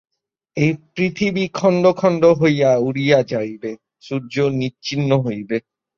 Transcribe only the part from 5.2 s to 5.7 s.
হইবে।